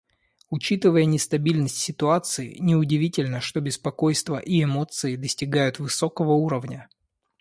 Учитывая 0.49 1.05
нестабильность 1.05 1.77
ситуации, 1.77 2.57
неудивительно, 2.59 3.39
что 3.39 3.61
беспокойство 3.61 4.39
и 4.39 4.63
эмоции 4.63 5.15
достигают 5.15 5.77
высокого 5.77 6.31
уровня. 6.33 6.89